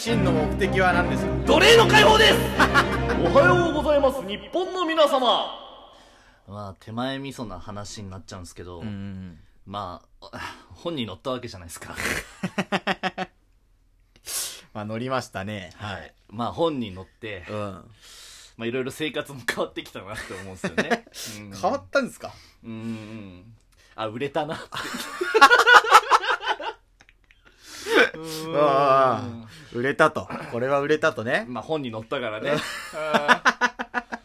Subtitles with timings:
[0.00, 1.32] 真の目的は何ですか？
[1.44, 2.34] 奴隷の解放です！
[3.20, 5.58] おはようございます日本の皆様。
[6.46, 10.38] まあ手前味噌な話になっちゃうんですけど、うんまあ
[10.76, 11.96] 本に載ったわけじゃないですか。
[14.72, 15.72] まあ乗りましたね。
[15.76, 16.14] はい。
[16.28, 17.56] まあ本に載ってうん。
[18.56, 21.06] まあいろいろ生活も変わってきたなって思うんですよね、
[21.50, 21.56] うん。
[21.60, 22.32] 変わったんですか？
[22.62, 23.54] うんうん。
[23.96, 24.68] あ売れたなって
[28.56, 30.28] ああ売れたと。
[30.52, 31.44] これは売れたとね。
[31.48, 32.52] まあ本に載ったからね。
[32.94, 33.42] あ
[34.02, 34.18] ー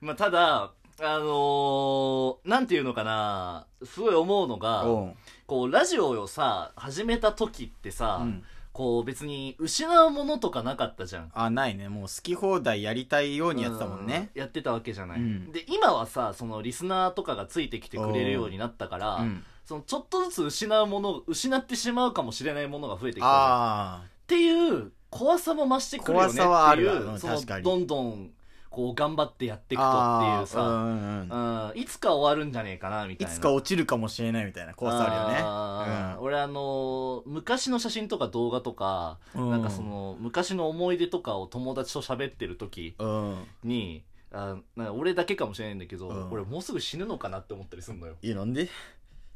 [0.00, 0.70] まあただ、
[1.00, 4.88] あのーなんていうのかな、すごい思うのが、う。
[5.06, 5.14] ん
[5.46, 8.44] こう、ラジオをさ、始めた時ってさ、うん。
[8.70, 11.32] こう別に失うものとかなかったじゃん。
[11.34, 11.88] あないね。
[11.88, 14.30] もう好き放題やりたいようにやってたもんね。
[14.36, 15.18] うやってたわけじゃない。
[15.18, 15.50] うん。
[15.50, 26.94] で、今はさ、そのリスナーとかがついてきてくれるようになったから、うんそのちょっとずつ失うもの、失ってしまうかもしれないものが増えてきたっていう怖さも増してくるよねっていう怖さはあるわ。
[26.94, 28.30] うんそのどんどん
[28.70, 31.68] こう頑張ってやっていくとあっていうさ、あうんうん。
[31.68, 31.78] うん。
[31.78, 33.32] いつか終わるんじゃねえかなみたいな。
[33.34, 35.42] いつか落ちるかもしれないみたいな怖さあるよね。
[35.44, 36.20] あー。
[36.22, 39.50] 俺あのー昔の写真とか動画とか、うん。
[39.50, 43.08] なんかその昔の思い出とかを友達と喋ってる時うん。
[43.08, 44.56] うんにあ
[44.94, 46.30] 俺だけかもしれないんだけど、うん。
[46.30, 48.16] 俺もうすぐ死ぬのかなって思ったりするのよ。
[48.22, 48.70] いいなんで？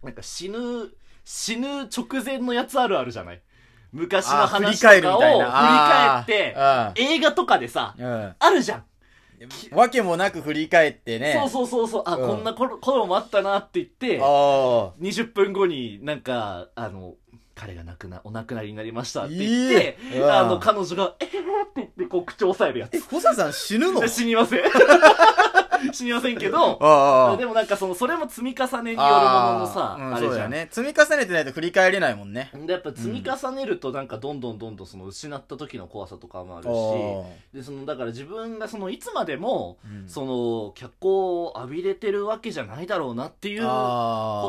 [0.03, 0.58] なんか死ぬ
[1.25, 3.41] 死ぬ直前のやつあるあるじゃない？
[3.92, 6.56] 昔の話とかを振り返って
[6.97, 8.34] 映画とかでさうん。
[8.39, 8.78] あるじゃん。
[8.78, 8.84] うん
[9.73, 11.34] わけもなく振り返ってね。
[11.36, 12.03] そうそうそうそう。
[12.06, 12.28] あ、うん。
[12.28, 14.25] こんな頃頃もあったなって言ってあ
[15.00, 17.14] 20分後になんかあの
[17.56, 20.30] 彼が亡くなお亡くなりになりましたって言っいていうん。
[20.33, 21.41] あの彼女が「えー」って
[21.77, 24.00] 言ってこう口を押さえるやえつ小沢さん死ぬの？
[24.06, 24.61] 死にません
[25.92, 26.78] 死にませんけど
[27.38, 30.69] でもなんかそのそれも積み重ねによるもののさあれじゃね。
[30.70, 32.50] 積み重ねてないと振り返れないもんね。
[32.55, 43.67] でやっぱ積み重ねるとなんかどんどんどんどんその失った時の怖さとかもあるしあでそのだから自分がそのいつまでもその脚光を浴びれてるわけじゃないだろうなっていうこ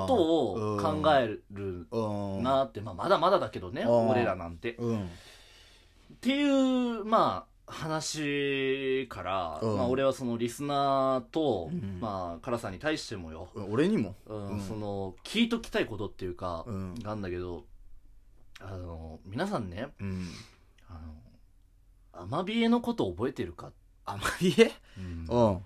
[0.08, 2.00] とを考えるう
[2.40, 4.10] んなって、まあ、まだまだだけどねうん。
[4.10, 4.74] 俺らなんて。
[4.74, 5.10] っうん。
[6.22, 9.78] ていうまあ話から、うん。
[9.78, 12.00] まあ、俺はそのリスナーと、うん。
[12.02, 14.16] まあ、カラさんに対してもよ、俺にも？
[14.28, 14.60] うんうん。
[14.60, 16.96] その聞いときたいことっていうか、うん。
[16.96, 17.64] があんだけど
[18.60, 20.28] あの皆さんねうん。
[20.90, 20.94] あ
[22.16, 23.72] のアマビエのこと覚えてるか、
[24.06, 25.26] あまりえうん。
[25.30, 25.60] うん。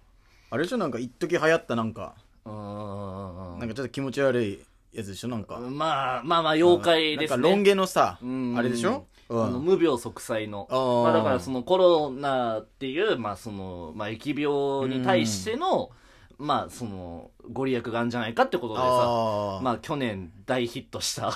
[0.50, 0.78] あれでしょ？
[0.78, 2.16] なんか一時流行ったなんか。
[2.46, 5.28] なんかちょっと気持ち悪いやつでしょ？
[5.28, 5.58] なんか。
[5.58, 7.38] まあまあまあ妖怪ですね。
[7.38, 8.56] なんかロン毛のさうん。
[8.58, 9.08] あれでしょ？
[9.30, 10.68] うあの無病息災の。
[10.70, 15.92] まあ、だからそのコロナっていう、まあそのまあ、疫病に対しての、
[16.38, 19.62] まあそのご利益があるんじゃないかってことでさあー。
[19.62, 21.34] まあ去年大ヒットした。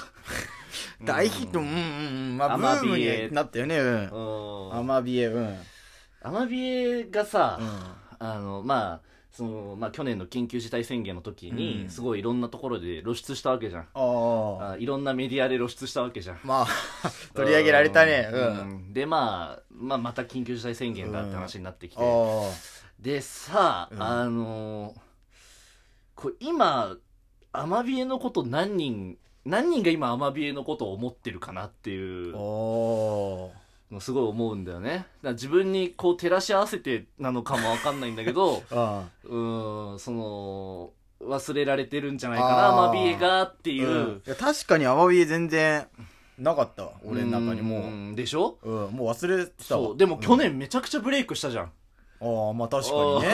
[1.03, 1.59] 大ヒット？
[1.59, 1.65] うん。
[1.65, 1.77] うんう
[2.33, 3.77] んまあブアマームビエになったよね。
[3.77, 4.69] うん。
[4.69, 4.75] うん。
[4.77, 5.57] アマビエうん。
[6.23, 8.27] アマビエがさ、うん。
[8.27, 11.89] あのまあそのまあ、去年の緊急事態宣言の時に、うん。
[11.89, 13.81] すごいいろんなところで露出したわけじゃん。
[13.83, 16.39] あああいろんなメディアで露出したわけじゃん。
[16.43, 16.67] まあ
[17.33, 18.29] 取り上げられたね。
[18.31, 18.69] ううん。
[18.89, 22.49] んで、まあ、まあまた緊急事態宣言だって話になってきて、あ
[22.99, 24.01] でさ、うん。
[24.03, 24.99] あのー
[26.13, 26.95] これ今
[27.51, 32.35] アマビエのこと何人何人が今アマビエのことを思ってるかなっていう
[33.91, 35.05] のすごい思うんだよね。
[35.23, 40.91] 自分にこう照らし合わせてなのかもわかんないんだけど あうーんその
[41.21, 44.21] 忘れられてるんじゃないかなアマビエがっていう、うん。
[44.25, 45.85] いや確かにアマビエ全然
[46.39, 47.77] なかったわ俺の中にも。
[47.77, 48.57] うんでしょ？
[48.63, 49.87] う、うん、もう忘れてたわ。
[49.87, 49.97] そう。
[49.97, 50.39] でも去うん。
[50.39, 53.27] 年めちゃくちゃブレイクしたじゃん、ああまあ確かにね。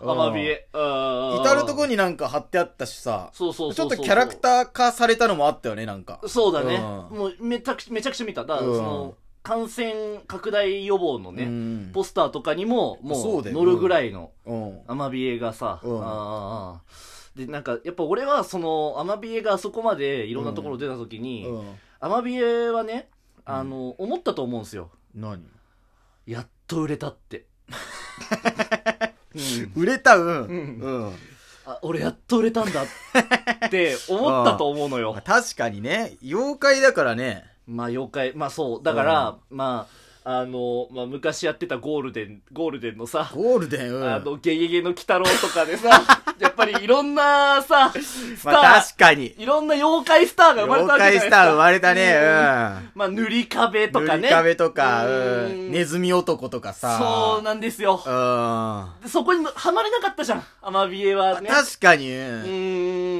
[0.00, 1.40] アマビエうん。
[1.42, 3.28] 至るとこになんか貼ってあったしさ。
[3.34, 3.90] そうそうちょそう。
[3.90, 6.20] そうっとキャラクター化されたのもあったよねなんか。
[6.26, 7.18] そうだね、うん。
[7.18, 8.44] もうめちゃくちゃめちゃくちゃ見た。
[8.44, 8.76] だからうん。
[8.76, 9.14] その
[9.46, 11.90] 感染拡大予防のね、うん。
[11.92, 14.80] ポスターとかにももそう乗るぐらいのうん。
[14.88, 16.00] アマビエがさ、うん。
[16.02, 16.80] あ
[17.36, 21.74] でなんかやっぱ俺はそのアマビエがあそこまでいろんなところ出た時に、うん。
[22.00, 23.08] アマビエはね
[23.44, 24.90] あの、思ったと思うんですよ。
[25.14, 25.44] 何？
[26.26, 27.44] やっと売れたって、
[29.32, 29.38] う
[29.78, 30.16] ん売れた？
[30.16, 30.26] うん。
[30.26, 30.78] うん。
[30.80, 31.12] うん。
[31.66, 32.86] あ俺やっと売れたんだっ
[33.70, 35.12] て思ったと思うのよ。
[35.14, 36.16] まあ確かにね。
[36.20, 38.32] 妖怪だからねまあ妖怪。
[38.34, 38.82] まあそう。
[38.82, 43.94] だから、まああの、まあ、昔やってたゴールデンゴールデンのさ、ゴールデン？
[43.94, 44.12] うん。
[44.12, 45.88] あのゲゲゲの鬼太郎とかでさ
[46.40, 49.32] やっぱりいろんなさスター、まあ確かに。
[49.38, 51.30] いろんな妖怪スターが生まれたわけじゃないですか。
[51.30, 52.12] 妖怪スター生まれたね。
[52.16, 52.90] うん。
[52.96, 54.22] まあ塗り壁とかね。
[54.22, 55.68] 塗り壁とか、ううん。
[55.68, 56.98] ん、ネズミ男とかさ。
[56.98, 58.02] そうなんですよ。
[58.04, 59.02] うん。
[59.04, 60.44] でそこにはまれなかったじゃん。
[60.60, 61.48] アマビエはね。
[61.48, 62.20] 確かに、ううん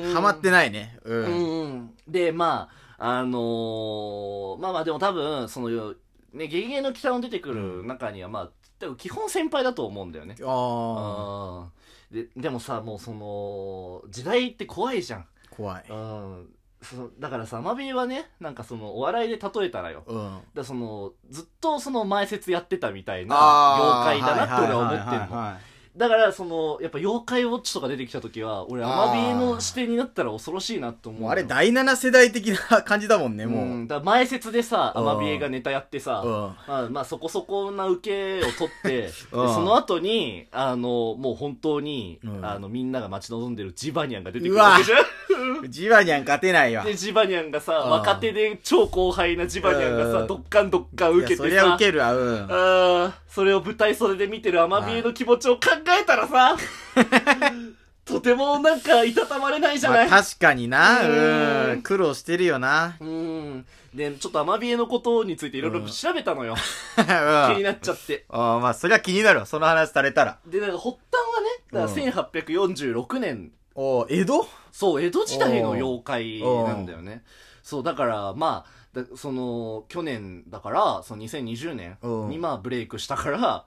[0.07, 0.15] ーん。
[0.15, 0.99] ハマってないね。
[1.05, 1.25] うん。
[1.25, 1.91] うん。
[2.09, 5.95] でまああのーまあまあでも多分その
[6.33, 10.37] ね、ゲゲゲの鬼太郎に出てくる中には、まあ、多分基本先輩だと思うんだよね。
[10.43, 15.21] ああーで、でもさ、もうその、時代って怖いじゃん。
[15.21, 16.49] あ怖いうん。
[16.83, 20.05] そのだからさ、アマビエはね、なんかその、お笑いで例えたらよ。
[20.07, 24.97] うんらその、ずっとその前説やってたみたいなあー妖怪だなって俺は思って
[25.27, 25.76] んの。
[25.97, 35.09] だからその、やっぱ妖怪ウォッチとか出てきた時は、俺アマビエの視点になったら恐ろしいなって思ううあれ第7世代的な感じだもんねもう、うん、だ前説でさ、うん。
[35.09, 36.31] アマビエがネタやってさ、うん。
[36.31, 39.55] まあ、まあそこそこな受けを取って、 でうん。
[39.55, 42.45] その後に、あの、もう本当に、うん。
[42.45, 44.99] あの、みんなが待ち望んでるジバニャンが出てくるわけじゃん。
[45.69, 46.85] ジバニャン勝てないわ。
[46.85, 47.91] で、ジバニャンがさ、うん。
[47.91, 50.27] 若手で超後輩なジバニャンがさ、うん。
[50.27, 52.43] どっかんどっかん受けてさ、そりゃ受けるわうん。
[52.45, 55.61] あーそれを舞台袖で見てるアマビエの気持ちを考
[56.01, 56.57] えたらさ、
[58.07, 61.71] とてもなんかいたたまれないじゃない、まあ、確かになうん。
[61.73, 61.83] うん。
[61.83, 62.97] 苦労してるよな。
[63.01, 63.67] うん。
[63.93, 66.55] で、ちょっとアマビエのことについていろいろ調べたのよ。
[66.97, 67.55] うん。
[67.55, 68.25] 気になっちゃって。
[68.29, 70.39] ああまあそりゃ気になるわその話されたら。
[70.47, 70.97] で、なんか発端
[71.35, 74.49] はね、だから1846年、おー江戸？
[74.73, 77.23] そう、江戸時代の妖怪なんだよね。
[77.63, 83.65] そう、だから、まあ、だその、去年だから、その2020年うんにまあブレイクしたから、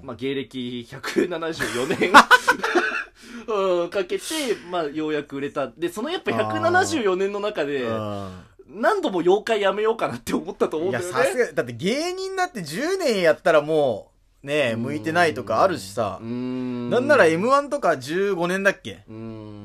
[0.00, 0.06] うん。
[0.06, 2.12] まあ芸歴174年
[3.48, 4.24] うん、かけて、
[4.70, 5.68] まあようやく売れた。
[5.68, 8.44] で、そのやっぱ174年の中で、うん。
[8.68, 11.10] 何度も妖怪やめようかなって思ったと思うんだよね。
[11.12, 16.18] さすが、だって芸人だって10年やったらもう、ねえ、向いてないとかあるしさ。
[16.20, 19.00] なんなら M1 とか15年だっけ？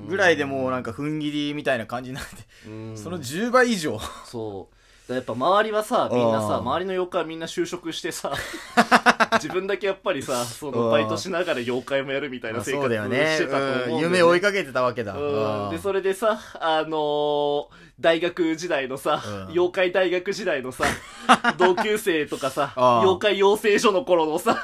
[0.08, 2.30] ぐらいでもうなんか踏ん切りみたいな感じになって、
[2.68, 4.00] うんその10倍以上。
[4.26, 4.76] そう。
[5.16, 6.68] やっぱ周りはさ、みんなさ、うん。
[6.68, 8.34] 周りの妖怪はみんな就職してさ、
[9.34, 10.92] 自分だけやっぱりさ、そのうん。
[10.92, 13.38] バイトしながら妖怪もやるみたいな生活そうだよね。
[13.38, 13.94] してたと思うんだよ、ね。
[13.94, 14.00] うん。
[14.02, 15.14] 夢追いかけてたわけだ。
[15.14, 15.82] うん、で、うん。
[15.82, 17.66] それでさ、あのー
[18.02, 19.48] 大学時代のさ、うん。
[19.52, 20.86] 妖怪大学時代のさ、
[21.60, 24.64] 同級生とかさ、ああ妖怪養成所の頃のさ、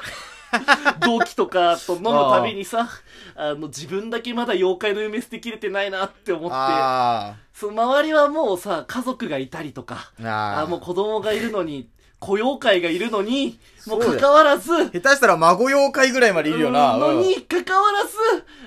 [1.04, 2.88] 同期とかと飲むたびにさ、
[3.34, 10.28] あの、自分だけまだ妖怪の夢捨てきれてないなって思って、あその周りはもうさ、家族がいたりとか、ー。
[10.28, 10.62] あー。
[10.62, 11.88] あもう子供がいるのに、
[12.20, 16.94] 子妖怪がいるのに、もう関わらず、下手したら孫妖怪ぐらいまでいるよな。
[16.94, 18.16] うんのに、関わらず、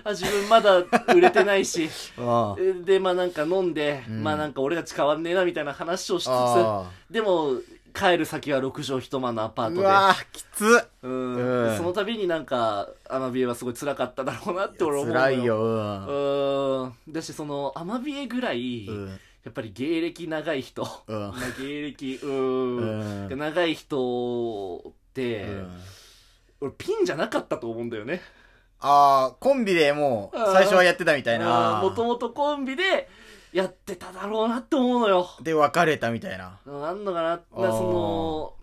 [0.03, 0.77] あ自分まだ
[1.13, 1.89] 売れてないし、
[2.85, 4.23] で、まあなんか飲んで、うん。
[4.23, 7.55] まあなんか俺たち変わんねえなみたいな話をしつあつ、でも、
[7.93, 11.35] 帰る先は6畳一間のアパートうわーきつうん。
[11.35, 11.77] うん。
[11.77, 15.45] その度になんか、アマビエはすごい辛かっただろうなって俺思うの辛い。
[15.45, 15.57] よ。
[15.61, 16.83] うん。
[16.83, 17.13] うん。
[17.13, 19.19] だし、その、アマビエぐらい、うん。
[19.43, 21.19] やっぱり芸歴長い人、うん。
[21.19, 23.29] まあ芸歴、うん、うん。
[23.29, 25.81] が長い人って、うん。
[26.61, 28.21] 俺ピンじゃなかったと思うんだよね。
[28.79, 31.79] ああ、コンビでもう、最初はやってたみたいな。
[31.81, 33.07] もともとコンビで
[33.53, 35.29] やってただろうなって思うのよ。
[35.41, 36.59] で、別れたみたいな。
[36.65, 38.53] なんのかな、なあーその、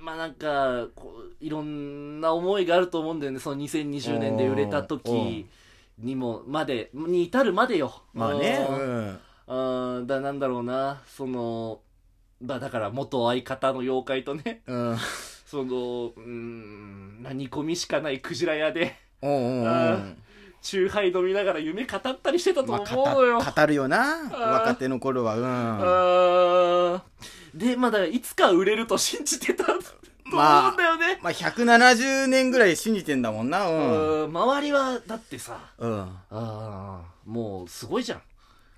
[0.00, 3.40] まあなんか、こういろんな思いがあると思うんだよね。
[3.40, 5.46] その2020年で売れた時
[5.98, 8.02] にも、まで、に至るまでよ。
[8.14, 8.66] まあね。
[9.48, 11.80] ううんだ、なんだろうな、その、
[12.40, 14.96] まあだから元相方の妖怪とね、うん。
[15.46, 20.22] その、うん、何込みしかないクジラ屋で、うんうんうあん。
[20.66, 23.38] チューハイ飲みながら夢語ったりしてたとまあ、思うのよ。
[23.38, 24.28] 語語るよな。
[24.28, 25.36] ー若手の頃は。
[27.54, 27.58] うん。
[27.58, 29.72] で、まあだいつか売れると信じてたと
[30.26, 31.20] 思うんだよね。
[31.22, 33.68] まあ、170年ぐらい信じてんだもんな。
[33.68, 34.22] うん。
[34.24, 36.00] うん周りは、だってさ、うん。
[36.30, 38.22] あーもうすごいじゃん。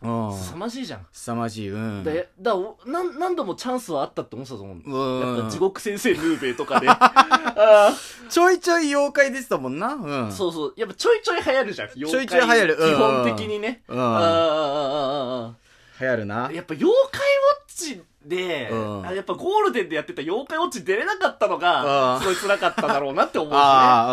[0.03, 0.39] うん。
[0.39, 1.07] 凄まじいじゃん。
[1.11, 1.71] 凄まじい。
[1.71, 2.05] うん。
[2.05, 4.77] で、だおなん何度もチャンスはあったって思ってたと思う。
[4.77, 6.87] うんやっぱ地獄先生ヌーベイとかで。
[6.93, 7.95] あ
[8.29, 9.95] ちょいちょい妖怪出てたもんな。
[9.95, 10.05] うん。
[10.29, 10.75] ーそうそう。
[10.77, 11.89] やっぱちょいちょい流行るじゃん。
[11.89, 13.83] ちょいちょい流行るうん基本的にね。
[13.89, 15.55] うんあ
[16.01, 16.55] 流行るなー。
[16.55, 23.59] やっぱ妖怪ウォッチで、うんあやっぱゴールデンでやってた妖怪ウォッチ出れなかったのが、うんすごい辛かっただろうなって思うしね。
[23.61, 24.05] あ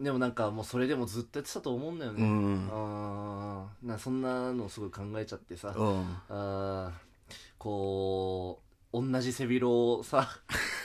[0.00, 2.14] ーでもなんかもうそれでもずっとやってたと思うんだよあ。
[2.14, 2.24] うね。
[2.28, 2.68] ん。
[2.72, 6.16] あーなそんなのすごい考えちゃってさ、うん。
[6.28, 8.60] あーこ
[8.92, 9.64] う同じ背広
[10.00, 10.77] をさ、うん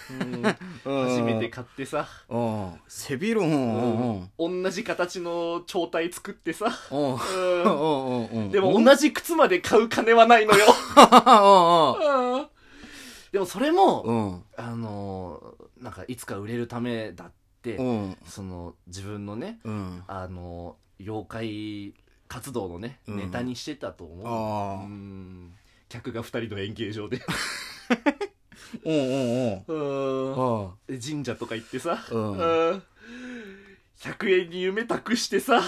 [0.83, 2.73] 初めて買ってさ、うん。
[2.87, 4.29] 背広、うん。
[4.37, 4.63] うん。
[4.63, 6.71] 同じ形の帳体作ってさ。
[6.89, 10.65] でも同じ靴まで買う金はないのよ。
[13.31, 14.43] でもそれも、うん。
[14.57, 15.93] あのーなん。
[15.93, 17.31] かいつか売れるためだっ
[17.61, 18.17] て、うん。
[18.25, 20.03] その自分のね、うん。
[20.07, 21.93] あの妖怪
[22.27, 23.17] 活動のね、うん。
[23.17, 25.51] ネタにしてたと思う。
[25.89, 27.21] 客が二人の演芸場で。
[28.83, 28.95] うん。
[28.95, 29.63] うん。
[29.67, 30.65] うん。
[30.87, 31.01] うん。
[31.01, 32.31] 神社とか行ってさ、うん。
[32.31, 32.83] うん。
[33.99, 35.61] 100円に夢託してさ、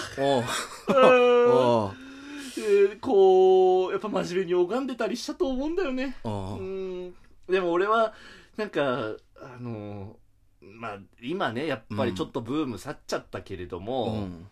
[3.00, 6.16] こう、やっぱ真面目に拝んでたりしたと思うんだよね。
[6.24, 6.62] おうう
[7.08, 7.14] ん。
[7.48, 8.12] でも俺は
[8.56, 10.16] なんかあの
[10.60, 14.46] まあ今ねやっぱりちょっとブーム去っちゃったけれども、うん。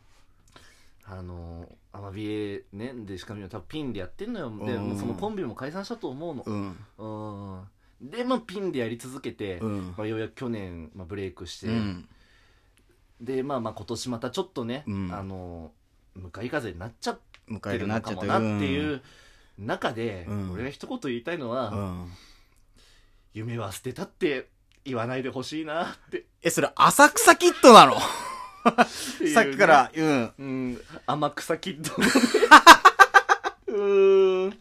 [1.06, 4.48] あのアマビエねでしかも多分ピンでやってんのよ。
[4.64, 4.88] でうん。
[4.88, 6.42] もうそのコンビも解散したと思うの。
[6.46, 6.76] うん。
[6.98, 7.06] う
[7.60, 7.60] ん
[8.04, 9.94] でもピンでやり続けて、うん。
[9.96, 12.08] まあ、ようやく去年、まあ、ブレイクして、うん。
[13.20, 15.10] でまあまあ今年またちょっとね、うん。
[15.12, 15.72] あの
[16.14, 17.18] 向かい風になっちゃっ
[17.50, 19.00] 迎てるえるなっちゃっかもなっていう
[19.58, 20.52] 中で、うん。
[20.52, 22.12] 俺が一言言いたいのは、うん。
[23.32, 24.48] 夢は捨てたって
[24.84, 26.26] 言わないでほしいなって。
[26.42, 27.94] えそれ浅草キッドなの？
[27.94, 27.98] っ
[29.18, 29.34] ていうね。
[29.34, 30.32] さっきからうん。
[30.38, 30.80] うん。
[31.06, 31.90] 天草キッド
[33.68, 34.58] うーん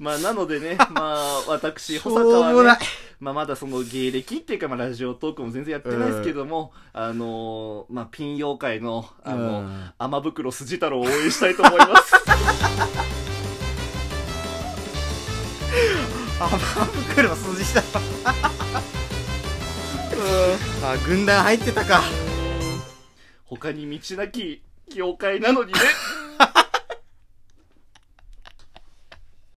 [0.00, 2.78] まあなのでねまあ私保坂はいね、
[3.20, 9.92] まあ、まだその芸歴っていうか、まあ、ラジオトークも全然やってないですけども、あのーまあ、ピン妖怪のあの、うん。
[9.98, 12.14] 天袋筋太郎を応援したいと思います。
[16.40, 17.86] あ袋筋したうん。
[20.82, 22.02] あ軍団入ってたか。
[23.44, 24.62] 他に道なき
[24.94, 25.78] 妖怪なのにね